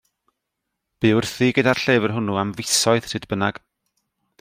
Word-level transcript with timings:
Bu 1.03 1.11
wrthi 1.17 1.51
gyda'r 1.59 1.83
llyfr 1.85 2.17
hwnnw 2.17 2.41
am 2.45 2.55
fisoedd, 2.61 3.11
sut 3.13 3.33
bynnag. 3.33 3.65